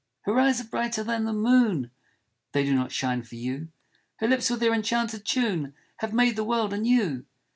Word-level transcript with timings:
"Her 0.21 0.39
eyes 0.39 0.59
are 0.59 0.63
brighter 0.63 1.03
than 1.03 1.25
the 1.25 1.31
moon!" 1.31 1.91
They 2.53 2.65
do 2.65 2.73
not 2.73 2.91
shine 2.91 3.21
for 3.21 3.35
you" 3.35 3.67
Her 4.17 4.27
lips 4.27 4.49
with 4.49 4.59
their 4.59 4.73
enchanted 4.73 5.25
tune 5.25 5.75
Have 5.97 6.11
made 6.11 6.35
the 6.35 6.43
world 6.43 6.73
anew 6.73 7.27